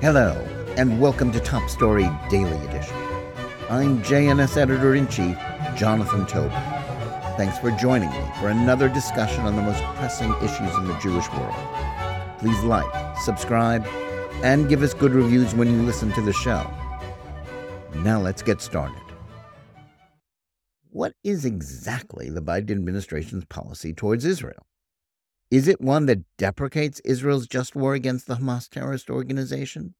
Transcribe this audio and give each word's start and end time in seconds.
Hello, 0.00 0.30
and 0.76 1.00
welcome 1.00 1.32
to 1.32 1.40
Top 1.40 1.68
Story 1.68 2.08
Daily 2.30 2.56
Edition. 2.68 2.96
I'm 3.68 4.00
JNS 4.04 4.56
Editor 4.56 4.94
in 4.94 5.08
Chief, 5.08 5.36
Jonathan 5.74 6.24
Tobin. 6.24 6.52
Thanks 7.36 7.58
for 7.58 7.72
joining 7.72 8.08
me 8.08 8.24
for 8.38 8.48
another 8.48 8.88
discussion 8.88 9.40
on 9.40 9.56
the 9.56 9.62
most 9.62 9.82
pressing 9.96 10.32
issues 10.36 10.72
in 10.76 10.86
the 10.86 10.96
Jewish 11.02 11.28
world. 11.32 11.52
Please 12.38 12.62
like, 12.62 12.86
subscribe, 13.18 13.84
and 14.44 14.68
give 14.68 14.84
us 14.84 14.94
good 14.94 15.10
reviews 15.10 15.52
when 15.56 15.68
you 15.68 15.82
listen 15.82 16.12
to 16.12 16.20
the 16.20 16.32
show. 16.32 16.70
Now 17.96 18.20
let's 18.20 18.40
get 18.40 18.60
started. 18.60 19.02
What 20.90 21.12
is 21.24 21.44
exactly 21.44 22.30
the 22.30 22.40
Biden 22.40 22.70
administration's 22.70 23.46
policy 23.46 23.92
towards 23.92 24.24
Israel? 24.24 24.67
Is 25.50 25.66
it 25.66 25.80
one 25.80 26.04
that 26.06 26.24
deprecates 26.36 27.00
Israel's 27.06 27.46
just 27.46 27.74
war 27.74 27.94
against 27.94 28.26
the 28.26 28.36
Hamas 28.36 28.68
terrorist 28.68 29.08
organization? 29.08 29.94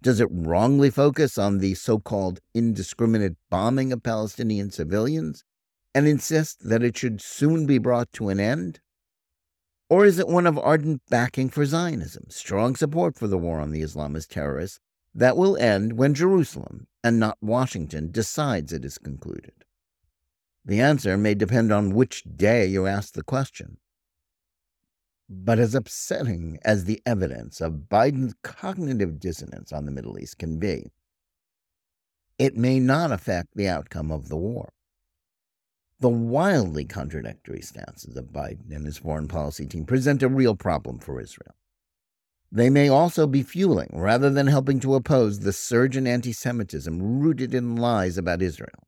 Does 0.00 0.20
it 0.20 0.28
wrongly 0.30 0.88
focus 0.88 1.36
on 1.36 1.58
the 1.58 1.74
so 1.74 1.98
called 1.98 2.40
indiscriminate 2.54 3.36
bombing 3.50 3.92
of 3.92 4.02
Palestinian 4.02 4.70
civilians 4.70 5.44
and 5.94 6.08
insist 6.08 6.68
that 6.68 6.82
it 6.82 6.96
should 6.96 7.20
soon 7.20 7.66
be 7.66 7.76
brought 7.76 8.10
to 8.12 8.30
an 8.30 8.40
end? 8.40 8.80
Or 9.90 10.06
is 10.06 10.18
it 10.18 10.28
one 10.28 10.46
of 10.46 10.58
ardent 10.58 11.02
backing 11.10 11.50
for 11.50 11.66
Zionism, 11.66 12.24
strong 12.30 12.74
support 12.74 13.18
for 13.18 13.28
the 13.28 13.38
war 13.38 13.60
on 13.60 13.72
the 13.72 13.82
Islamist 13.82 14.28
terrorists 14.28 14.80
that 15.14 15.36
will 15.36 15.58
end 15.58 15.98
when 15.98 16.14
Jerusalem, 16.14 16.86
and 17.04 17.20
not 17.20 17.36
Washington, 17.42 18.10
decides 18.10 18.72
it 18.72 18.84
is 18.84 18.96
concluded? 18.96 19.52
The 20.64 20.80
answer 20.80 21.18
may 21.18 21.34
depend 21.34 21.70
on 21.70 21.94
which 21.94 22.24
day 22.24 22.66
you 22.66 22.86
ask 22.86 23.12
the 23.12 23.22
question. 23.22 23.76
But 25.28 25.58
as 25.58 25.74
upsetting 25.74 26.58
as 26.64 26.84
the 26.84 27.02
evidence 27.04 27.60
of 27.60 27.88
Biden's 27.88 28.34
cognitive 28.42 29.18
dissonance 29.18 29.72
on 29.72 29.84
the 29.84 29.90
Middle 29.90 30.18
East 30.18 30.38
can 30.38 30.58
be, 30.58 30.92
it 32.38 32.56
may 32.56 32.78
not 32.78 33.10
affect 33.10 33.48
the 33.54 33.68
outcome 33.68 34.12
of 34.12 34.28
the 34.28 34.36
war. 34.36 34.72
The 35.98 36.10
wildly 36.10 36.84
contradictory 36.84 37.62
stances 37.62 38.16
of 38.16 38.26
Biden 38.26 38.70
and 38.70 38.84
his 38.84 38.98
foreign 38.98 39.28
policy 39.28 39.66
team 39.66 39.86
present 39.86 40.22
a 40.22 40.28
real 40.28 40.54
problem 40.54 40.98
for 40.98 41.20
Israel. 41.20 41.54
They 42.52 42.70
may 42.70 42.88
also 42.88 43.26
be 43.26 43.42
fueling, 43.42 43.90
rather 43.92 44.30
than 44.30 44.46
helping 44.46 44.78
to 44.80 44.94
oppose, 44.94 45.40
the 45.40 45.52
surge 45.52 45.96
in 45.96 46.06
anti 46.06 46.32
Semitism 46.32 47.20
rooted 47.20 47.54
in 47.54 47.76
lies 47.76 48.16
about 48.16 48.42
Israel. 48.42 48.86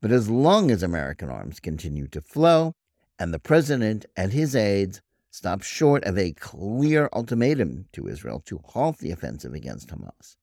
But 0.00 0.12
as 0.12 0.30
long 0.30 0.70
as 0.70 0.82
American 0.82 1.28
arms 1.28 1.60
continue 1.60 2.06
to 2.08 2.22
flow, 2.22 2.72
and 3.18 3.34
the 3.34 3.38
president 3.38 4.06
and 4.16 4.32
his 4.32 4.56
aides 4.56 5.02
stopped 5.30 5.64
short 5.64 6.04
of 6.04 6.18
a 6.18 6.32
clear 6.32 7.08
ultimatum 7.12 7.86
to 7.92 8.08
Israel 8.08 8.42
to 8.46 8.60
halt 8.64 8.98
the 8.98 9.12
offensive 9.12 9.54
against 9.54 9.88
Hamas, 9.88 10.36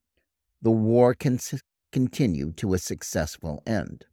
the 0.62 0.72
war 0.72 1.14
can 1.14 1.40
continue 1.92 2.52
to 2.54 2.74
a 2.74 2.80
successful 2.80 3.62
end. 3.66 4.06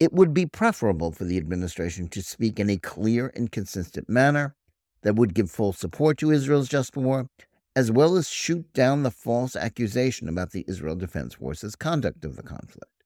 It 0.00 0.12
would 0.12 0.34
be 0.34 0.46
preferable 0.46 1.12
for 1.12 1.24
the 1.24 1.36
administration 1.36 2.08
to 2.08 2.22
speak 2.22 2.58
in 2.58 2.68
a 2.68 2.76
clear 2.76 3.32
and 3.36 3.52
consistent 3.52 4.08
manner 4.08 4.56
that 5.02 5.14
would 5.14 5.34
give 5.34 5.50
full 5.50 5.72
support 5.72 6.18
to 6.18 6.30
Israel's 6.30 6.68
just 6.68 6.96
war, 6.96 7.28
as 7.76 7.90
well 7.90 8.16
as 8.16 8.28
shoot 8.28 8.72
down 8.72 9.02
the 9.02 9.10
false 9.10 9.54
accusation 9.54 10.28
about 10.28 10.50
the 10.50 10.64
Israel 10.66 10.96
Defense 10.96 11.34
Force's 11.34 11.76
conduct 11.76 12.24
of 12.24 12.36
the 12.36 12.42
conflict. 12.42 13.04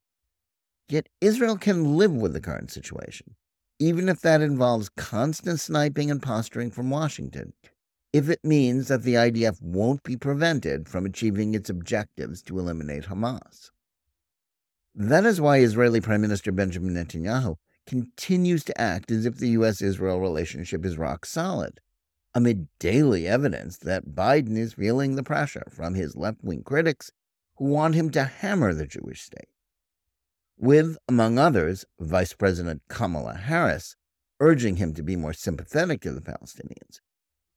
Yet 0.89 1.09
Israel 1.21 1.57
can 1.57 1.97
live 1.97 2.13
with 2.13 2.33
the 2.33 2.41
current 2.41 2.71
situation 2.71 3.35
even 3.79 4.09
if 4.09 4.21
that 4.21 4.41
involves 4.41 4.89
constant 4.89 5.61
sniping 5.61 6.11
and 6.11 6.23
posturing 6.23 6.71
from 6.71 6.91
Washington, 6.91 7.53
if 8.13 8.31
it 8.31 8.43
means 8.43 8.89
that 8.89 9.03
the 9.03 9.15
IDF 9.15 9.61
won't 9.61 10.03
be 10.03 10.17
prevented 10.17 10.89
from 10.89 11.05
achieving 11.05 11.55
its 11.55 11.69
objectives 11.69 12.43
to 12.43 12.59
eliminate 12.59 13.05
Hamas. 13.05 13.71
That 14.95 15.27
is 15.27 15.41
why 15.41 15.59
Israeli 15.59 16.01
Prime 16.01 16.23
Minister 16.23 16.53
Benjamin 16.53 16.95
Netanyahu 16.95 17.57
continues 17.87 18.65
to 18.65 18.81
act 18.81 19.11
as 19.11 19.27
if 19.27 19.37
the 19.37 19.51
U.S. 19.51 19.83
Israel 19.83 20.21
relationship 20.21 20.85
is 20.87 20.97
rock 20.97 21.27
solid, 21.27 21.81
amid 22.35 22.69
daily 22.79 23.27
evidence 23.27 23.77
that 23.79 24.15
Biden 24.15 24.57
is 24.57 24.73
feeling 24.73 25.17
the 25.17 25.23
pressure 25.23 25.67
from 25.71 25.95
his 25.95 26.17
left 26.17 26.43
wing 26.43 26.63
critics 26.63 27.13
who 27.57 27.67
want 27.67 27.95
him 27.95 28.09
to 28.11 28.25
hammer 28.25 28.73
the 28.73 28.87
Jewish 28.87 29.23
state 29.23 29.49
with, 30.59 30.97
among 31.09 31.39
others, 31.39 31.85
Vice 32.01 32.33
President 32.33 32.83
Kamala 32.89 33.35
Harris 33.35 33.97
urging 34.41 34.77
him 34.77 34.93
to 34.95 35.03
be 35.03 35.17
more 35.17 35.33
sympathetic 35.33 36.01
to 36.03 36.13
the 36.13 36.21
Palestinians, 36.21 37.01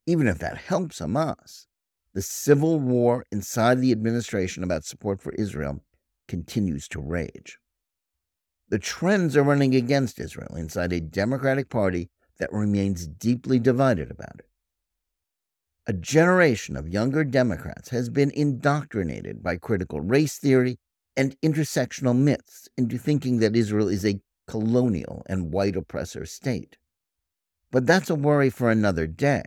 even 0.05 0.27
if 0.27 0.39
that 0.39 0.57
helps 0.57 0.99
Hamas. 0.99 1.65
The 2.13 2.21
civil 2.21 2.79
war 2.79 3.25
inside 3.31 3.79
the 3.79 3.91
administration 3.91 4.63
about 4.63 4.85
support 4.85 5.21
for 5.21 5.33
Israel 5.33 5.83
continues 6.27 6.87
to 6.89 7.01
rage. 7.01 7.57
The 8.69 8.79
trends 8.79 9.35
are 9.35 9.43
running 9.43 9.75
against 9.75 10.19
Israel 10.19 10.55
inside 10.55 10.93
a 10.93 11.01
Democratic 11.01 11.69
Party 11.69 12.09
that 12.39 12.53
remains 12.53 13.07
deeply 13.07 13.59
divided 13.59 14.11
about 14.11 14.39
it. 14.39 14.47
A 15.87 15.93
generation 15.93 16.77
of 16.77 16.87
younger 16.87 17.23
Democrats 17.23 17.89
has 17.89 18.09
been 18.09 18.31
indoctrinated 18.31 19.41
by 19.41 19.57
critical 19.57 20.01
race 20.01 20.37
theory 20.37 20.77
and 21.16 21.40
intersectional 21.42 22.18
myths 22.18 22.68
into 22.78 22.97
thinking 22.97 23.40
that 23.40 23.56
Israel 23.56 23.88
is 23.88 24.06
a 24.06 24.22
colonial 24.47 25.24
and 25.28 25.52
white 25.52 25.75
oppressor 25.75 26.25
state. 26.25 26.78
But 27.72 27.86
that's 27.86 28.09
a 28.09 28.16
worry 28.16 28.50
for 28.50 28.72
another 28.72 29.06
day. 29.06 29.44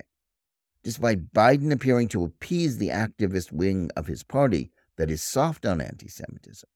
Despite 0.84 1.32
Biden 1.32 1.72
appearing 1.72 2.08
to 2.08 2.24
appease 2.24 2.78
the 2.78 2.88
activist 2.88 3.52
wing 3.52 3.90
of 3.96 4.06
his 4.06 4.22
party 4.22 4.70
that 4.96 5.10
is 5.10 5.22
soft 5.22 5.64
on 5.64 5.80
anti 5.80 6.08
Semitism, 6.08 6.68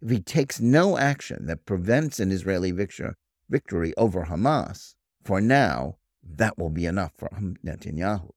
if 0.00 0.10
he 0.10 0.20
takes 0.20 0.60
no 0.60 0.96
action 0.96 1.46
that 1.46 1.66
prevents 1.66 2.20
an 2.20 2.30
Israeli 2.30 2.70
victory 2.70 3.94
over 3.96 4.26
Hamas, 4.26 4.94
for 5.24 5.40
now, 5.40 5.96
that 6.22 6.58
will 6.58 6.70
be 6.70 6.86
enough 6.86 7.12
for 7.16 7.28
Netanyahu. 7.64 8.30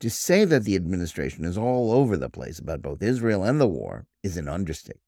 To 0.00 0.08
say 0.08 0.46
that 0.46 0.64
the 0.64 0.76
administration 0.76 1.44
is 1.44 1.58
all 1.58 1.92
over 1.92 2.16
the 2.16 2.30
place 2.30 2.58
about 2.58 2.80
both 2.80 3.02
Israel 3.02 3.44
and 3.44 3.60
the 3.60 3.66
war 3.66 4.06
is 4.22 4.38
an 4.38 4.48
understatement. 4.48 5.02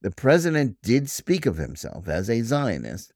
The 0.00 0.10
president 0.10 0.78
did 0.82 1.10
speak 1.10 1.44
of 1.44 1.58
himself 1.58 2.08
as 2.08 2.30
a 2.30 2.42
Zionist 2.42 3.12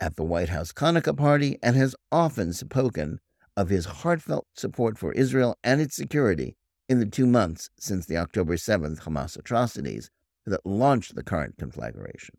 at 0.00 0.16
the 0.16 0.24
White 0.24 0.48
House 0.48 0.72
Hanukkah 0.72 1.16
party 1.16 1.58
and 1.62 1.76
has 1.76 1.94
often 2.10 2.54
spoken 2.54 3.20
of 3.56 3.68
his 3.68 3.84
heartfelt 3.84 4.46
support 4.54 4.96
for 4.96 5.12
Israel 5.12 5.58
and 5.62 5.82
its 5.82 5.96
security 5.96 6.56
in 6.88 6.98
the 6.98 7.06
two 7.06 7.26
months 7.26 7.68
since 7.78 8.06
the 8.06 8.16
October 8.16 8.56
7th 8.56 9.02
Hamas 9.02 9.38
atrocities 9.38 10.10
that 10.46 10.64
launched 10.64 11.14
the 11.14 11.22
current 11.22 11.56
conflagration. 11.58 12.36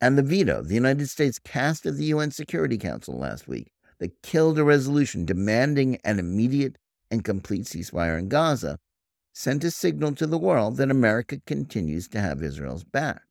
And 0.00 0.18
the 0.18 0.22
veto 0.22 0.62
the 0.62 0.74
United 0.74 1.08
States 1.08 1.38
cast 1.38 1.86
at 1.86 1.96
the 1.96 2.06
UN 2.06 2.32
Security 2.32 2.76
Council 2.76 3.16
last 3.16 3.46
week 3.46 3.70
that 3.98 4.22
killed 4.22 4.58
a 4.58 4.64
resolution 4.64 5.24
demanding 5.24 5.96
an 6.04 6.18
immediate 6.18 6.76
and 7.10 7.24
complete 7.24 7.64
ceasefire 7.64 8.18
in 8.18 8.28
Gaza 8.28 8.78
sent 9.32 9.64
a 9.64 9.70
signal 9.70 10.14
to 10.14 10.26
the 10.26 10.38
world 10.38 10.76
that 10.76 10.90
America 10.90 11.40
continues 11.46 12.08
to 12.08 12.20
have 12.20 12.42
Israel's 12.42 12.84
back. 12.84 13.22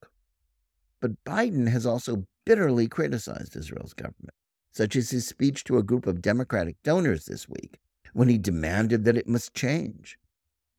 But 1.02 1.24
Biden 1.24 1.68
has 1.70 1.86
also 1.86 2.26
bitterly 2.46 2.88
criticized 2.88 3.56
Israel's 3.56 3.94
government, 3.94 4.34
such 4.72 4.96
as 4.96 5.10
his 5.10 5.28
speech 5.28 5.64
to 5.66 5.78
a 5.78 5.84
group 5.84 6.08
of 6.08 6.22
Democratic 6.22 6.76
donors 6.84 7.26
this 7.26 7.50
week 7.50 7.80
when 8.14 8.30
he 8.30 8.38
demanded 8.38 9.04
that 9.04 9.18
it 9.18 9.28
must 9.28 9.54
change. 9.54 10.18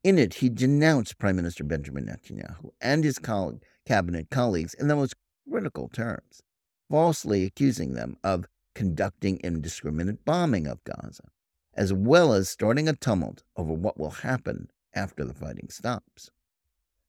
In 0.03 0.17
it, 0.17 0.35
he 0.35 0.49
denounced 0.49 1.17
Prime 1.17 1.35
Minister 1.35 1.63
Benjamin 1.63 2.05
Netanyahu 2.05 2.71
and 2.79 3.03
his 3.03 3.19
cabinet 3.85 4.29
colleagues 4.31 4.73
in 4.73 4.87
the 4.87 4.95
most 4.95 5.15
critical 5.49 5.89
terms, 5.89 6.41
falsely 6.89 7.43
accusing 7.43 7.93
them 7.93 8.17
of 8.23 8.45
conducting 8.77 9.39
indiscriminate 9.43 10.23
bombing 10.23 10.67
of 10.67 10.83
Gaza, 10.83 11.23
as 11.73 11.91
well 11.91 12.31
as 12.31 12.47
starting 12.47 12.87
a 12.87 12.93
tumult 12.93 13.41
over 13.55 13.73
what 13.73 13.99
will 13.99 14.11
happen 14.11 14.69
after 14.93 15.25
the 15.25 15.33
fighting 15.33 15.67
stops. 15.71 16.29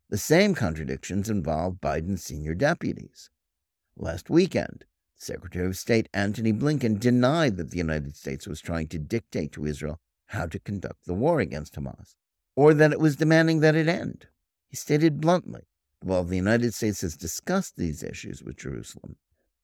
The 0.09 0.17
same 0.17 0.55
contradictions 0.55 1.29
involve 1.29 1.83
Biden's 1.83 2.25
senior 2.25 2.55
deputies. 2.55 3.29
Last 3.99 4.31
weekend, 4.31 4.87
Secretary 5.15 5.67
of 5.67 5.77
State 5.77 6.09
Antony 6.15 6.55
Blinken 6.55 6.99
denied 6.99 7.59
that 7.59 7.71
the 7.71 7.77
United 7.77 8.17
States 8.17 8.47
was 8.47 8.63
trying 8.63 8.89
to 8.89 8.99
dictate 8.99 9.53
to 9.53 9.67
Israel 9.67 10.01
how 10.29 10.47
to 10.47 10.59
conduct 10.59 11.05
the 11.05 11.13
war 11.13 11.39
against 11.39 11.75
Hamas, 11.75 12.17
or 12.57 12.73
that 12.73 12.93
it 12.93 13.01
was 13.01 13.17
demanding 13.17 13.61
that 13.61 13.77
it 13.77 13.89
end. 13.89 14.29
He 14.69 14.77
stated 14.77 15.21
bluntly 15.21 15.69
while 16.01 16.25
the 16.25 16.37
United 16.37 16.73
States 16.73 17.03
has 17.03 17.15
discussed 17.15 17.77
these 17.77 18.03
issues 18.03 18.43
with 18.43 18.57
Jerusalem, 18.57 19.17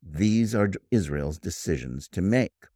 these 0.06 0.54
are 0.54 0.70
Israel's 0.90 1.38
decisions 1.38 2.08
to 2.08 2.20
make. 2.20 2.66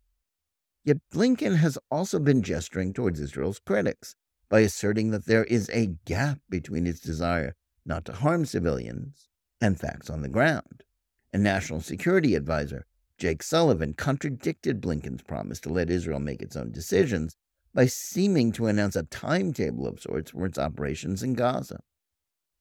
Yet 0.85 0.99
Blinken 1.13 1.57
has 1.57 1.79
also 1.91 2.19
been 2.19 2.43
gesturing 2.43 2.93
towards 2.93 3.21
Israel's 3.21 3.59
critics 3.59 4.15
by 4.49 4.61
asserting 4.61 5.11
that 5.11 5.27
there 5.27 5.45
is 5.45 5.69
a 5.71 5.95
gap 6.07 6.41
between 6.49 6.87
its 6.87 7.01
desire 7.01 7.55
not 7.85 8.05
to 8.07 8.13
harm 8.13 8.47
civilians 8.47 9.29
and 9.61 9.79
facts 9.79 10.09
on 10.09 10.23
the 10.23 10.29
ground. 10.29 10.85
And 11.33 11.43
National 11.43 11.81
Security 11.81 12.35
Advisor 12.35 12.87
Jake 13.19 13.43
Sullivan 13.43 13.95
contradicted 13.95 14.81
Blinken's 14.81 15.23
promise 15.23 15.61
to 15.61 15.69
let 15.69 15.91
Israel 15.91 16.21
make 16.21 16.41
its 16.41 16.57
own 16.57 16.71
decisions 16.71 17.37
by 17.75 17.87
seeming 17.87 18.53
to 18.53 18.67
announce 18.67 18.97
a 18.97 19.03
timetable 19.03 19.87
of 19.87 20.01
sorts 20.01 20.31
for 20.31 20.47
its 20.47 20.59
operations 20.59 21.23
in 21.23 21.35
Gaza. 21.35 21.81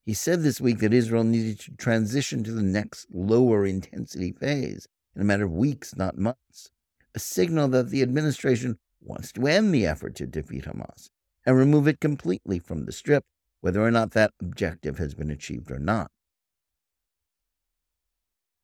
He 0.08 0.14
said 0.14 0.42
this 0.42 0.62
week 0.62 0.80
that 0.80 0.94
Israel 0.94 1.26
needed 1.26 1.60
to 1.60 1.76
transition 1.76 2.42
to 2.46 2.52
the 2.54 2.64
next 2.64 3.08
lower 3.12 3.66
intensity 3.66 4.32
phase 4.32 4.88
in 5.14 5.22
a 5.22 5.26
matter 5.26 5.44
of 5.44 5.52
weeks, 5.52 5.98
not 5.98 6.18
months, 6.18 6.72
a 7.14 7.20
signal 7.20 7.68
that 7.68 7.90
the 7.90 8.02
administration 8.02 8.80
wants 9.02 9.34
to 9.34 9.46
end 9.48 9.76
the 9.76 9.86
effort 9.86 10.16
to 10.16 10.26
defeat 10.26 10.64
Hamas 10.64 11.10
and 11.46 11.58
remove 11.58 11.90
it 11.90 12.00
completely 12.00 12.58
from 12.58 12.86
the 12.86 12.94
strip, 12.94 13.26
whether 13.60 13.84
or 13.84 13.92
not 13.92 14.12
that 14.12 14.32
objective 14.40 14.98
has 14.98 15.14
been 15.14 15.30
achieved 15.30 15.70
or 15.70 15.80
not. 15.80 16.10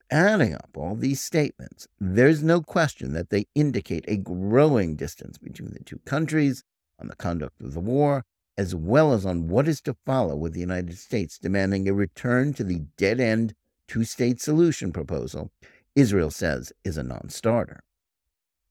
Adding 0.10 0.54
up 0.54 0.70
all 0.76 0.96
these 0.96 1.20
statements, 1.20 1.90
there's 2.00 2.42
no 2.42 2.62
question 2.62 3.12
that 3.16 3.32
they 3.32 3.48
indicate 3.54 4.06
a 4.08 4.16
growing 4.16 4.96
distance 4.96 5.38
between 5.38 5.74
the 5.74 5.84
two 5.84 6.00
countries 6.06 6.64
on 7.02 7.10
the 7.10 7.18
conduct 7.18 7.60
of 7.62 7.74
the 7.74 7.82
war, 7.82 8.24
as 8.58 8.76
well 8.76 9.14
as 9.14 9.26
on 9.26 9.48
what 9.48 9.68
is 9.68 9.82
to 9.82 9.96
follow, 10.06 10.36
with 10.36 10.54
the 10.54 10.60
United 10.60 10.98
States 10.98 11.38
demanding 11.38 11.88
a 11.88 11.94
return 11.94 12.54
to 12.54 12.64
the 12.64 12.86
dead 12.98 13.20
end 13.20 13.56
two 13.88 14.04
state 14.04 14.40
solution 14.40 14.92
proposal 14.92 15.52
Israel 15.96 16.32
says 16.32 16.74
is 16.84 16.98
a 16.98 17.04
non 17.04 17.30
starter. 17.30 17.84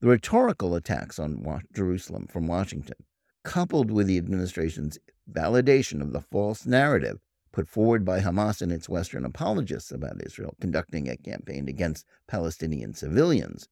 The 0.01 0.09
rhetorical 0.09 0.75
attacks 0.75 1.19
on 1.19 1.45
Jerusalem 1.73 2.27
from 2.27 2.49
Washington, 2.49 2.97
coupled 3.45 3.91
with 3.91 4.09
the 4.09 4.19
administration's 4.19 4.99
validation 5.31 6.01
of 6.01 6.13
the 6.13 6.21
false 6.21 6.67
narrative 6.67 7.21
put 7.53 7.69
forward 7.69 8.05
by 8.05 8.21
Hamas 8.21 8.63
and 8.63 8.73
its 8.73 8.89
Western 8.89 9.25
apologists 9.25 9.93
about 9.93 10.25
Israel 10.25 10.57
conducting 10.61 11.09
a 11.09 11.17
campaign 11.17 11.69
against 11.69 12.07
Palestinian 12.27 12.95
civilians 12.95 13.69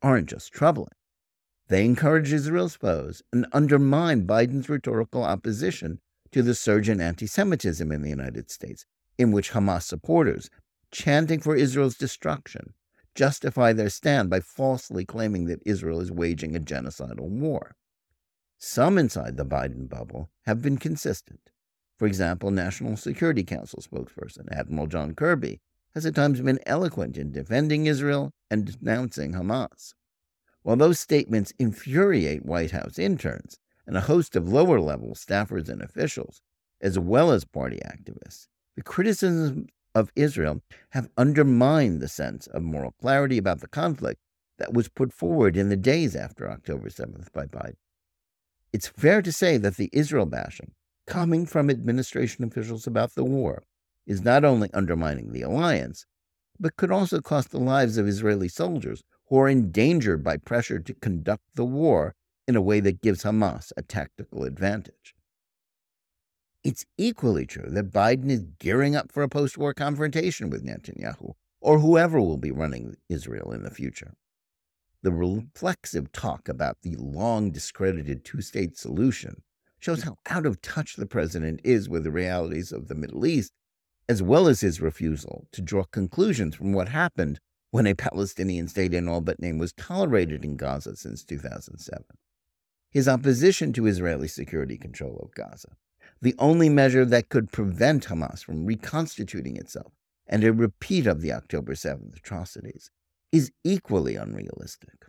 aren't 0.00 0.28
just 0.28 0.52
troubling. 0.52 0.88
They 1.68 1.84
encourage 1.84 2.32
Israel's 2.32 2.74
foes 2.76 3.22
and 3.32 3.46
undermine 3.52 4.26
Biden's 4.26 4.68
rhetorical 4.68 5.22
opposition 5.22 6.00
to 6.32 6.42
the 6.42 6.54
surge 6.54 6.88
in 6.88 7.00
anti 7.00 7.26
Semitism 7.26 7.90
in 7.90 8.02
the 8.02 8.10
United 8.10 8.50
States, 8.50 8.84
in 9.16 9.32
which 9.32 9.52
Hamas 9.52 9.84
supporters, 9.84 10.50
chanting 10.90 11.40
for 11.40 11.56
Israel's 11.56 11.96
destruction, 11.96 12.74
justify 13.14 13.72
their 13.72 13.88
stand 13.88 14.28
by 14.28 14.40
falsely 14.40 15.04
claiming 15.04 15.46
that 15.46 15.62
Israel 15.64 16.00
is 16.00 16.12
waging 16.12 16.54
a 16.54 16.60
genocidal 16.60 17.28
war. 17.28 17.76
Some 18.58 18.98
inside 18.98 19.36
the 19.36 19.46
Biden 19.46 19.88
bubble 19.88 20.30
have 20.46 20.60
been 20.60 20.76
consistent. 20.76 21.50
For 21.96 22.06
example, 22.06 22.50
National 22.50 22.96
Security 22.96 23.44
Council 23.44 23.80
spokesperson 23.80 24.50
Admiral 24.50 24.86
John 24.86 25.14
Kirby 25.14 25.60
has 25.94 26.04
at 26.04 26.14
times 26.14 26.40
been 26.40 26.58
eloquent 26.66 27.16
in 27.16 27.30
defending 27.30 27.86
Israel 27.86 28.32
and 28.50 28.66
denouncing 28.66 29.32
Hamas. 29.32 29.94
While 30.64 30.76
those 30.76 30.98
statements 30.98 31.52
infuriate 31.58 32.46
White 32.46 32.70
House 32.70 32.98
interns 32.98 33.58
and 33.86 33.98
a 33.98 34.00
host 34.00 34.34
of 34.34 34.48
lower 34.48 34.80
level 34.80 35.10
staffers 35.14 35.68
and 35.68 35.82
officials, 35.82 36.40
as 36.80 36.98
well 36.98 37.30
as 37.30 37.44
party 37.44 37.78
activists, 37.84 38.48
the 38.74 38.82
criticisms 38.82 39.68
of 39.94 40.10
Israel 40.16 40.62
have 40.90 41.10
undermined 41.18 42.00
the 42.00 42.08
sense 42.08 42.46
of 42.46 42.62
moral 42.62 42.92
clarity 42.92 43.36
about 43.36 43.60
the 43.60 43.68
conflict 43.68 44.18
that 44.56 44.72
was 44.72 44.88
put 44.88 45.12
forward 45.12 45.54
in 45.54 45.68
the 45.68 45.76
days 45.76 46.16
after 46.16 46.50
October 46.50 46.88
7th 46.88 47.30
by 47.34 47.44
Biden. 47.44 47.76
It's 48.72 48.88
fair 48.88 49.20
to 49.20 49.32
say 49.32 49.58
that 49.58 49.76
the 49.76 49.90
Israel 49.92 50.26
bashing 50.26 50.72
coming 51.06 51.44
from 51.44 51.68
administration 51.68 52.42
officials 52.42 52.86
about 52.86 53.14
the 53.14 53.24
war 53.24 53.64
is 54.06 54.22
not 54.22 54.46
only 54.46 54.70
undermining 54.72 55.32
the 55.32 55.42
alliance, 55.42 56.06
but 56.58 56.76
could 56.76 56.90
also 56.90 57.20
cost 57.20 57.50
the 57.50 57.60
lives 57.60 57.98
of 57.98 58.08
Israeli 58.08 58.48
soldiers 58.48 59.02
who 59.28 59.38
are 59.38 59.48
endangered 59.48 60.22
by 60.22 60.36
pressure 60.36 60.78
to 60.78 60.94
conduct 60.94 61.44
the 61.54 61.64
war 61.64 62.14
in 62.46 62.56
a 62.56 62.62
way 62.62 62.80
that 62.80 63.00
gives 63.00 63.24
Hamas 63.24 63.72
a 63.76 63.82
tactical 63.82 64.44
advantage. 64.44 65.14
It's 66.62 66.86
equally 66.96 67.46
true 67.46 67.68
that 67.68 67.90
Biden 67.90 68.30
is 68.30 68.46
gearing 68.58 68.96
up 68.96 69.12
for 69.12 69.22
a 69.22 69.28
post 69.28 69.58
war 69.58 69.74
confrontation 69.74 70.50
with 70.50 70.64
Netanyahu 70.64 71.34
or 71.60 71.78
whoever 71.78 72.20
will 72.20 72.38
be 72.38 72.50
running 72.50 72.96
Israel 73.08 73.52
in 73.52 73.62
the 73.62 73.70
future. 73.70 74.14
The 75.02 75.12
reflexive 75.12 76.12
talk 76.12 76.48
about 76.48 76.78
the 76.82 76.96
long 76.96 77.50
discredited 77.50 78.24
two 78.24 78.40
state 78.40 78.78
solution 78.78 79.42
shows 79.78 80.02
how 80.02 80.16
out 80.30 80.46
of 80.46 80.62
touch 80.62 80.96
the 80.96 81.06
president 81.06 81.60
is 81.62 81.88
with 81.88 82.04
the 82.04 82.10
realities 82.10 82.72
of 82.72 82.88
the 82.88 82.94
Middle 82.94 83.26
East, 83.26 83.52
as 84.08 84.22
well 84.22 84.48
as 84.48 84.60
his 84.60 84.80
refusal 84.80 85.46
to 85.52 85.60
draw 85.60 85.84
conclusions 85.84 86.54
from 86.56 86.72
what 86.72 86.88
happened 86.88 87.40
when 87.74 87.88
a 87.88 87.94
Palestinian 87.96 88.68
state 88.68 88.94
in 88.94 89.08
all 89.08 89.20
but 89.20 89.40
name 89.40 89.58
was 89.58 89.72
tolerated 89.72 90.44
in 90.44 90.56
Gaza 90.56 90.94
since 90.94 91.24
2007. 91.24 92.04
His 92.92 93.08
opposition 93.08 93.72
to 93.72 93.86
Israeli 93.86 94.28
security 94.28 94.78
control 94.78 95.18
of 95.20 95.34
Gaza, 95.34 95.70
the 96.22 96.36
only 96.38 96.68
measure 96.68 97.04
that 97.04 97.30
could 97.30 97.50
prevent 97.50 98.06
Hamas 98.06 98.44
from 98.44 98.64
reconstituting 98.64 99.56
itself 99.56 99.92
and 100.28 100.44
a 100.44 100.52
repeat 100.52 101.08
of 101.08 101.20
the 101.20 101.32
October 101.32 101.74
7th 101.74 102.16
atrocities, 102.16 102.92
is 103.32 103.50
equally 103.64 104.14
unrealistic. 104.14 105.06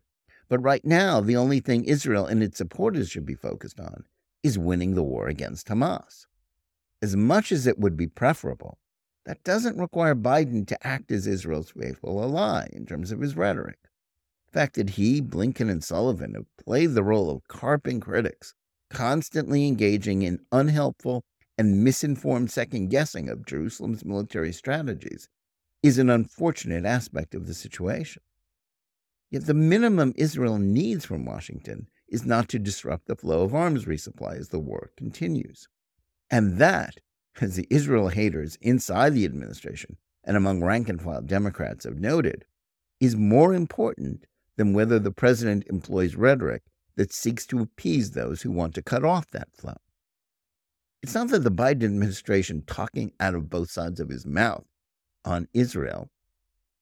But 0.50 0.63
right 0.63 0.83
now, 0.83 1.21
the 1.21 1.38
only 1.38 1.59
thing 1.59 1.83
Israel 1.83 2.25
and 2.25 2.41
its 2.41 2.57
supporters 2.57 3.12
should 3.12 3.27
be 3.27 3.35
focused 3.35 3.79
on 3.79 4.06
is 4.41 4.57
winning 4.57 4.95
the 4.95 5.03
war 5.03 5.27
against 5.27 5.67
Hamas. 5.67 6.25
As 7.00 7.15
much 7.15 7.51
as 7.51 7.67
it 7.67 7.77
would 7.77 7.95
be 7.95 8.07
preferable, 8.07 8.79
that 9.25 9.44
doesn't 9.44 9.80
require 9.80 10.16
Biden 10.16 10.68
to 10.68 10.88
act 10.88 11.12
as 11.12 11.27
Israel's 11.27 11.72
faithful 11.72 12.22
ally 12.22 12.68
in 12.72 12.86
terms 12.86 13.12
of 13.12 13.19
his 13.19 13.36
rhetoric. 13.36 13.80
The 14.48 14.60
fact 14.60 14.75
that 14.75 14.92
he, 14.92 15.22
Blinken, 15.22 15.69
and 15.69 15.83
Sullivan 15.83 16.36
have 16.36 16.45
played 16.63 16.94
the 16.94 17.04
role 17.04 17.30
of 17.30 17.48
carping 17.48 18.00
critics, 18.00 18.54
constantly 18.89 19.68
engaging 19.68 20.22
in 20.22 20.45
unhelpful 20.51 21.24
and 21.57 21.83
misinformed 21.83 22.51
second 22.51 22.89
guessing 22.89 23.30
of 23.30 23.45
Jerusalem's 23.45 24.06
military 24.06 24.54
strategies, 24.54 25.27
is 25.81 25.98
an 25.98 26.10
unfortunate 26.10 26.86
aspect 26.86 27.36
of 27.36 27.48
the 27.48 27.54
situation. 27.54 28.22
Yet 29.31 29.48
the 29.48 29.54
minimum 29.54 30.13
Israel 30.16 30.60
needs 30.60 31.06
from 31.06 31.25
Washington 31.25 31.88
is 32.07 32.25
not 32.25 32.48
to 32.50 32.60
disrupt 32.60 33.07
the 33.07 33.16
flow 33.16 33.42
of 33.42 33.56
arms 33.56 33.86
resupply 33.86 34.38
as 34.38 34.50
the 34.50 34.60
war 34.60 34.92
continues. 34.95 35.68
And 36.30 36.57
that, 36.57 36.95
as 37.41 37.55
the 37.55 37.67
Israel 37.69 38.09
haters 38.09 38.57
inside 38.61 39.13
the 39.13 39.25
administration 39.25 39.97
and 40.23 40.35
among 40.35 40.63
rank 40.63 40.89
and 40.89 41.01
file 41.01 41.21
Democrats 41.21 41.85
have 41.85 41.99
noted, 41.99 42.45
is 42.99 43.15
more 43.15 43.53
important 43.53 44.25
than 44.57 44.73
whether 44.73 44.99
the 44.99 45.11
president 45.11 45.65
employs 45.67 46.15
rhetoric 46.15 46.63
that 46.95 47.13
seeks 47.13 47.45
to 47.45 47.59
appease 47.59 48.11
those 48.11 48.41
who 48.41 48.51
want 48.51 48.73
to 48.73 48.81
cut 48.81 49.03
off 49.03 49.29
that 49.31 49.49
flow. 49.53 49.75
It's 51.03 51.13
not 51.13 51.27
that 51.29 51.43
the 51.43 51.51
Biden 51.51 51.83
administration 51.83 52.63
talking 52.65 53.12
out 53.19 53.36
of 53.36 53.50
both 53.50 53.69
sides 53.69 54.00
of 54.00 54.10
his 54.10 54.25
mouth 54.25 54.65
on 55.24 55.48
Israel 55.53 56.10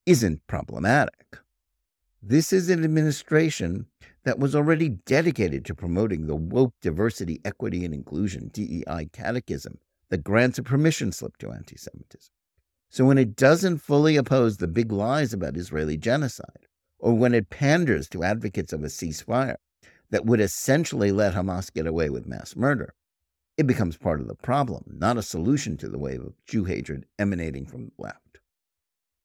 isn't 0.06 0.46
problematic. 0.48 1.38
This 2.22 2.54
is 2.54 2.70
an 2.70 2.84
administration 2.84 3.88
that 4.24 4.39
was 4.39 4.56
already 4.56 4.89
dedicated 4.89 5.66
to 5.66 5.75
promoting 5.75 6.28
the 6.28 6.36
woke 6.36 6.74
diversity, 6.82 7.42
equity, 7.44 7.84
and 7.84 7.94
inclusion 7.94 8.50
DEI 8.54 9.10
catechism 9.12 9.78
that 10.10 10.24
grants 10.24 10.58
a 10.58 10.64
permission 10.64 11.12
slip 11.12 11.38
to 11.38 11.52
anti 11.52 11.78
Semitism. 11.78 12.34
So 12.90 13.06
when 13.06 13.18
it 13.18 13.36
doesn't 13.36 13.80
fully 13.80 14.18
oppose 14.18 14.58
the 14.58 14.68
big 14.68 14.92
lies 14.92 15.34
about 15.34 15.58
Israeli 15.58 15.98
genocide, 15.98 16.68
or 17.00 17.14
when 17.14 17.34
it 17.34 17.50
panders 17.50 18.08
to 18.10 18.24
advocates 18.24 18.72
of 18.72 18.84
a 18.84 18.88
ceasefire 18.88 19.58
that 20.12 20.26
would 20.26 20.40
essentially 20.40 21.12
let 21.12 21.34
Hamas 21.34 21.74
get 21.74 21.88
away 21.88 22.10
with 22.10 22.28
mass 22.28 22.56
murder, 22.56 22.94
it 23.58 23.68
becomes 23.68 23.98
part 23.98 24.22
of 24.22 24.28
the 24.28 24.36
problem, 24.36 24.84
not 24.88 25.18
a 25.18 25.24
solution 25.24 25.78
to 25.78 25.90
the 25.90 25.98
wave 25.98 26.22
of 26.22 26.34
Jew 26.46 26.66
hatred 26.66 27.06
emanating 27.20 27.66
from 27.66 27.86
the 27.86 27.92
left. 27.98 28.40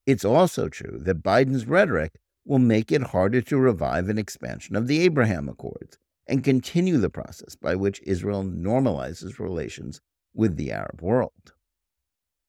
It's 0.05 0.25
also 0.25 0.69
true 0.69 0.99
that 1.03 1.23
Biden's 1.23 1.67
rhetoric 1.67 2.19
will 2.45 2.59
make 2.59 2.91
it 2.91 3.03
harder 3.03 3.41
to 3.41 3.57
revive 3.57 4.09
an 4.09 4.17
expansion 4.17 4.75
of 4.75 4.87
the 4.87 5.01
Abraham 5.01 5.47
Accords 5.47 5.99
and 6.27 6.43
continue 6.43 6.97
the 6.97 7.09
process 7.09 7.55
by 7.55 7.75
which 7.75 8.01
Israel 8.03 8.43
normalizes 8.43 9.39
relations 9.39 10.01
with 10.33 10.55
the 10.55 10.71
Arab 10.71 11.01
world. 11.01 11.53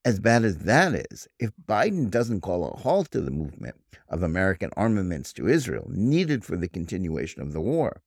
As 0.05 0.19
bad 0.19 0.45
as 0.45 0.59
that 0.59 0.95
is, 1.11 1.29
if 1.39 1.51
Biden 1.69 2.11
doesn't 2.11 2.41
call 2.41 2.65
a 2.65 2.77
halt 2.77 3.11
to 3.11 3.21
the 3.21 3.31
movement 3.31 3.77
of 4.09 4.23
American 4.23 4.71
armaments 4.77 5.33
to 5.35 5.47
Israel 5.47 5.91
needed 5.91 6.45
for 6.45 6.57
the 6.57 6.69
continuation 6.69 7.43
of 7.43 7.53
the 7.53 7.61
war, 7.61 8.01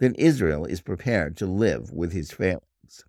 then 0.00 0.14
Israel 0.16 0.66
is 0.66 0.82
prepared 0.82 1.36
to 1.38 1.46
live 1.46 1.90
with 1.92 2.12
his 2.12 2.30
failings. 2.30 3.04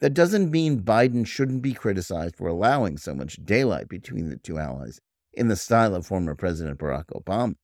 That 0.00 0.14
doesn't 0.14 0.50
mean 0.50 0.82
Biden 0.82 1.26
shouldn't 1.26 1.62
be 1.62 1.72
criticized 1.72 2.36
for 2.36 2.48
allowing 2.48 2.98
so 2.98 3.14
much 3.14 3.44
daylight 3.44 3.88
between 3.88 4.28
the 4.28 4.36
two 4.36 4.58
allies 4.58 5.00
in 5.32 5.48
the 5.48 5.56
style 5.56 5.94
of 5.94 6.06
former 6.06 6.34
President 6.34 6.78
Barack 6.78 7.06
Obama. 7.06 7.54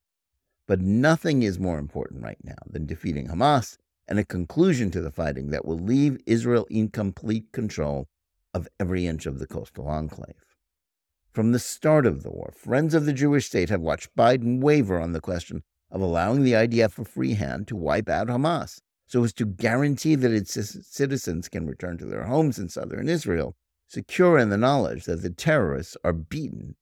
But 0.66 0.80
nothing 0.80 1.42
is 1.42 1.59
more 1.59 1.78
important 1.78 2.23
right 2.23 2.42
now 2.42 2.56
than 2.66 2.87
defeating 2.87 3.28
Hamas 3.28 3.76
and 4.06 4.18
a 4.18 4.25
conclusion 4.25 4.90
to 4.90 5.00
the 5.00 5.11
fighting 5.11 5.50
that 5.50 5.64
will 5.64 5.78
leave 5.78 6.18
Israel 6.26 6.66
in 6.70 6.88
complete 6.88 7.52
control 7.52 8.06
of 8.52 8.68
every 8.78 9.06
inch 9.06 9.26
of 9.26 9.38
the 9.38 9.46
coastal 9.46 9.88
enclave. 9.88 10.44
From 11.32 11.52
the 11.52 11.58
start 11.58 12.06
of 12.06 12.23
the 12.23 12.30
war, 12.30 12.52
friends 12.56 12.94
of 12.94 13.06
the 13.06 13.12
Jewish 13.12 13.46
state 13.46 13.68
have 13.68 13.80
watched 13.80 14.14
Biden 14.16 14.61
waver 14.61 15.00
on 15.00 15.12
the 15.12 15.20
question 15.20 15.64
of 15.90 16.00
allowing 16.00 16.44
the 16.44 16.52
IDF 16.52 16.99
a 16.99 17.04
free 17.04 17.34
hand 17.34 17.66
to 17.68 17.76
wipe 17.76 18.08
out 18.08 18.28
Hamas 18.28 18.78
so 19.06 19.25
as 19.25 19.32
to 19.34 19.44
guarantee 19.44 20.14
that 20.14 20.32
its 20.32 20.54
citizens 20.88 21.49
can 21.49 21.66
return 21.66 21.99
to 21.99 22.06
their 22.06 22.25
homes 22.25 22.58
in 22.58 22.68
southern 22.68 23.08
Israel, 23.08 23.54
secure 23.87 24.38
in 24.38 24.49
the 24.49 24.56
knowledge 24.56 25.04
that 25.04 25.23
the 25.23 25.30
terrorists 25.30 25.96
are 26.04 26.12
beaten. 26.12 26.76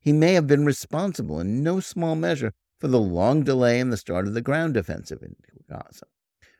He 0.00 0.12
may 0.12 0.34
have 0.34 0.46
been 0.46 0.64
responsible 0.64 1.40
in 1.40 1.62
no 1.62 1.80
small 1.80 2.14
measure 2.14 2.52
for 2.78 2.88
the 2.88 3.00
long 3.00 3.42
delay 3.42 3.80
in 3.80 3.90
the 3.90 3.96
start 3.96 4.26
of 4.26 4.34
the 4.34 4.42
ground 4.42 4.76
offensive 4.76 5.22
in 5.22 5.34
Gaza. 5.68 6.06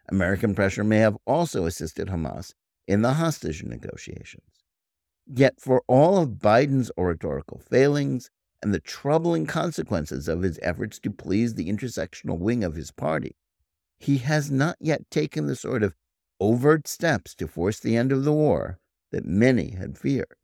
American 0.09 0.55
pressure 0.55 0.85
may 0.85 0.99
have 0.99 1.17
also 1.27 1.67
assisted 1.67 2.09
Hamas 2.09 2.55
in 2.87 3.03
the 3.03 3.15
hostage 3.15 3.63
negotiations. 3.65 4.65
Yet, 5.27 5.61
for 5.61 5.83
all 5.89 6.19
of 6.19 6.39
Biden's 6.39 6.91
oratorical 6.97 7.59
failings 7.59 8.31
and 8.63 8.73
the 8.73 8.81
troubling 8.81 9.47
consequences 9.47 10.29
of 10.29 10.43
his 10.43 10.59
efforts 10.63 10.99
to 11.01 11.11
please 11.11 11.55
the 11.55 11.69
intersectional 11.69 12.39
wing 12.39 12.63
of 12.63 12.75
his 12.77 12.93
party, 12.93 13.37
he 13.99 14.19
has 14.19 14.51
not 14.51 14.77
yet 14.81 15.11
taken 15.11 15.47
the 15.47 15.57
sort 15.57 15.83
of 15.83 15.97
overt 16.41 16.87
steps 16.87 17.35
to 17.35 17.49
force 17.49 17.81
the 17.81 17.97
end 17.97 18.13
of 18.13 18.25
the 18.25 18.33
war 18.33 18.79
that 19.11 19.25
many 19.25 19.71
had 19.71 19.99
feared. 19.99 20.37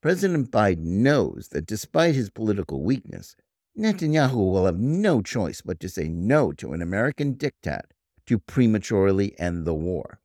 President 0.00 0.50
Biden 0.50 1.02
knows 1.02 1.48
that 1.52 1.66
despite 1.66 2.14
his 2.14 2.30
political 2.30 2.82
weakness, 2.82 3.36
Netanyahu 3.78 4.36
will 4.36 4.66
have 4.66 4.78
no 4.78 5.20
choice 5.20 5.60
but 5.60 5.78
to 5.80 5.88
say 5.88 6.08
no 6.08 6.52
to 6.52 6.72
an 6.72 6.82
American 6.82 7.34
diktat 7.34 7.92
to 8.30 8.38
prematurely 8.38 9.34
end 9.40 9.64
the 9.64 9.74
war. 9.74 10.20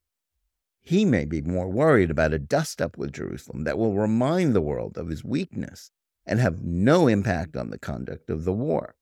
He 0.83 1.05
may 1.05 1.25
be 1.25 1.41
more 1.41 1.67
worried 1.67 2.11
about 2.11 2.35
a 2.35 2.37
dust 2.37 2.79
up 2.79 2.99
with 2.99 3.13
Jerusalem 3.13 3.63
that 3.63 3.79
will 3.79 3.95
remind 3.95 4.53
the 4.53 4.61
world 4.61 4.95
of 4.95 5.07
his 5.07 5.23
weakness 5.23 5.89
and 6.23 6.39
have 6.39 6.61
no 6.61 7.07
impact 7.07 7.57
on 7.57 7.71
the 7.71 7.79
conduct 7.79 8.29
of 8.29 8.45
the 8.45 8.53
war. 8.53 8.93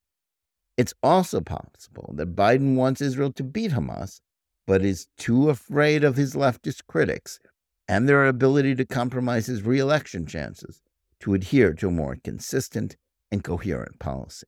It's 0.77 0.93
also 1.03 1.41
possible 1.41 2.13
that 2.15 2.33
Biden 2.33 2.75
wants 2.75 3.01
Israel 3.01 3.33
to 3.33 3.43
beat 3.43 3.71
Hamas, 3.71 4.21
but 4.65 4.85
is 4.85 5.09
too 5.17 5.49
afraid 5.49 6.05
of 6.05 6.15
his 6.15 6.33
leftist 6.33 6.87
critics 6.87 7.41
and 7.89 8.07
their 8.07 8.25
ability 8.25 8.73
to 8.75 8.85
compromise 8.85 9.47
his 9.47 9.63
reelection 9.63 10.25
chances 10.25 10.81
to 11.19 11.33
adhere 11.33 11.73
to 11.73 11.89
a 11.89 11.91
more 11.91 12.15
consistent 12.23 12.95
and 13.33 13.43
coherent 13.43 13.99
policy. 13.99 14.47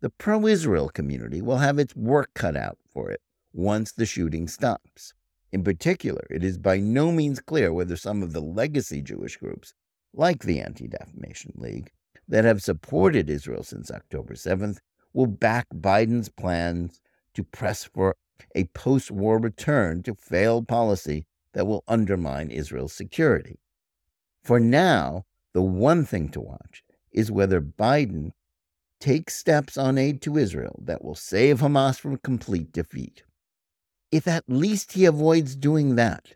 The 0.00 0.10
pro 0.10 0.46
Israel 0.46 0.90
community 0.90 1.40
will 1.40 1.56
have 1.56 1.78
its 1.78 1.96
work 1.96 2.34
cut 2.34 2.54
out 2.54 2.78
for 2.86 3.10
it 3.10 3.22
once 3.52 3.92
the 3.92 4.04
shooting 4.04 4.46
stops. 4.46 5.14
In 5.52 5.64
particular, 5.64 6.26
it 6.28 6.44
is 6.44 6.58
by 6.58 6.78
no 6.78 7.10
means 7.10 7.40
clear 7.40 7.72
whether 7.72 7.96
some 7.96 8.22
of 8.22 8.34
the 8.34 8.42
legacy 8.42 9.00
Jewish 9.00 9.38
groups, 9.38 9.72
like 10.12 10.42
the 10.42 10.60
Anti 10.60 10.86
Defamation 10.86 11.54
League, 11.56 11.92
that 12.28 12.44
have 12.44 12.62
supported 12.62 13.30
Israel 13.30 13.62
since 13.62 13.90
October 13.90 14.34
7th, 14.34 14.80
will 15.14 15.26
back 15.26 15.66
Biden's 15.74 16.28
plans 16.28 17.00
to 17.32 17.42
press 17.42 17.84
for 17.84 18.16
a 18.54 18.64
post 18.64 19.10
war 19.10 19.38
return 19.38 20.02
to 20.02 20.14
failed 20.14 20.68
policy 20.68 21.26
that 21.54 21.66
will 21.66 21.84
undermine 21.88 22.50
Israel's 22.50 22.92
security. 22.92 23.58
For 24.42 24.60
now, 24.60 25.24
the 25.54 25.62
one 25.62 26.04
thing 26.04 26.28
to 26.30 26.40
watch 26.40 26.84
is 27.12 27.32
whether 27.32 27.62
Biden 27.62 28.32
takes 29.00 29.34
steps 29.34 29.76
on 29.76 29.98
aid 29.98 30.22
to 30.22 30.38
Israel 30.38 30.80
that 30.84 31.04
will 31.04 31.14
save 31.14 31.60
Hamas 31.60 31.98
from 31.98 32.16
complete 32.18 32.72
defeat. 32.72 33.22
If 34.10 34.26
at 34.26 34.44
least 34.48 34.92
he 34.92 35.04
avoids 35.04 35.56
doing 35.56 35.96
that, 35.96 36.34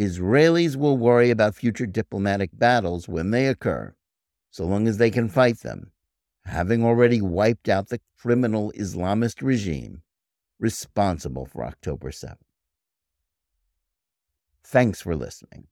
Israelis 0.00 0.76
will 0.76 0.98
worry 0.98 1.30
about 1.30 1.54
future 1.54 1.86
diplomatic 1.86 2.50
battles 2.52 3.08
when 3.08 3.30
they 3.30 3.46
occur, 3.46 3.94
so 4.50 4.64
long 4.64 4.86
as 4.86 4.98
they 4.98 5.10
can 5.10 5.28
fight 5.28 5.60
them, 5.60 5.92
having 6.44 6.84
already 6.84 7.22
wiped 7.22 7.68
out 7.68 7.88
the 7.88 8.00
criminal 8.18 8.72
Islamist 8.76 9.42
regime 9.42 10.02
responsible 10.58 11.46
for 11.46 11.64
October 11.64 12.10
7th. 12.10 12.36
Thanks 14.64 15.00
for 15.00 15.16
listening. 15.16 15.68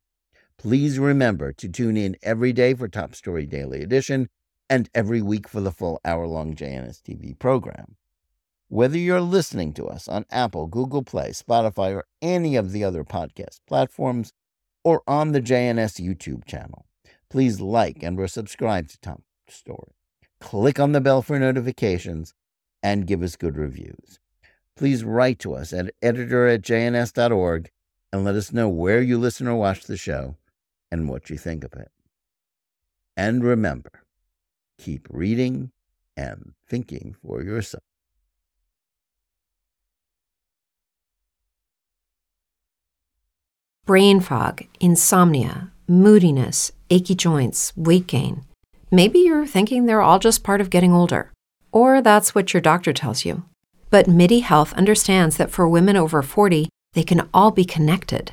Please 0.56 0.98
remember 0.98 1.52
to 1.52 1.68
tune 1.68 1.96
in 1.96 2.16
every 2.22 2.52
day 2.52 2.74
for 2.74 2.88
Top 2.88 3.14
Story 3.14 3.44
Daily 3.44 3.82
Edition 3.82 4.28
and 4.74 4.90
every 4.92 5.22
week 5.22 5.46
for 5.46 5.60
the 5.60 5.70
full 5.70 6.00
hour 6.04 6.26
long 6.26 6.52
JNS 6.52 7.00
TV 7.00 7.38
program. 7.38 7.94
Whether 8.66 8.98
you're 8.98 9.20
listening 9.20 9.72
to 9.74 9.86
us 9.86 10.08
on 10.08 10.26
Apple, 10.32 10.66
Google 10.66 11.04
Play, 11.04 11.30
Spotify, 11.30 11.94
or 11.94 12.06
any 12.20 12.56
of 12.56 12.72
the 12.72 12.82
other 12.82 13.04
podcast 13.04 13.60
platforms, 13.68 14.32
or 14.82 15.04
on 15.06 15.30
the 15.30 15.40
JNS 15.40 16.04
YouTube 16.04 16.44
channel, 16.44 16.86
please 17.30 17.60
like 17.60 18.02
and 18.02 18.18
or 18.18 18.26
subscribe 18.26 18.88
to 18.88 18.98
Top 18.98 19.22
Story. 19.48 19.92
Click 20.40 20.80
on 20.80 20.90
the 20.90 21.00
bell 21.00 21.22
for 21.22 21.38
notifications 21.38 22.34
and 22.82 23.06
give 23.06 23.22
us 23.22 23.36
good 23.36 23.56
reviews. 23.56 24.18
Please 24.74 25.04
write 25.04 25.38
to 25.38 25.54
us 25.54 25.72
at 25.72 25.94
editor 26.02 26.48
at 26.48 26.62
jns.org 26.62 27.70
and 28.12 28.24
let 28.24 28.34
us 28.34 28.52
know 28.52 28.68
where 28.68 29.00
you 29.00 29.18
listen 29.18 29.46
or 29.46 29.54
watch 29.54 29.84
the 29.84 29.96
show 29.96 30.36
and 30.90 31.08
what 31.08 31.30
you 31.30 31.38
think 31.38 31.62
of 31.62 31.74
it. 31.74 31.92
And 33.16 33.44
remember, 33.44 34.03
keep 34.78 35.06
reading 35.10 35.70
and 36.16 36.52
thinking 36.68 37.14
for 37.22 37.42
yourself. 37.42 37.82
brain 43.84 44.18
fog, 44.18 44.62
insomnia, 44.80 45.70
moodiness, 45.86 46.72
achy 46.88 47.14
joints, 47.14 47.72
weight 47.76 48.06
gain. 48.06 48.42
Maybe 48.90 49.18
you're 49.18 49.46
thinking 49.46 49.84
they're 49.84 50.00
all 50.00 50.18
just 50.18 50.42
part 50.42 50.60
of 50.60 50.70
getting 50.70 50.92
older, 50.92 51.30
or 51.70 52.00
that's 52.00 52.34
what 52.34 52.54
your 52.54 52.62
doctor 52.62 52.92
tells 52.92 53.24
you. 53.26 53.44
But 53.90 54.08
MIDI 54.08 54.40
Health 54.40 54.72
understands 54.72 55.36
that 55.36 55.50
for 55.50 55.68
women 55.68 55.96
over 55.96 56.22
40, 56.22 56.68
they 56.94 57.02
can 57.02 57.28
all 57.34 57.50
be 57.50 57.64
connected. 57.64 58.32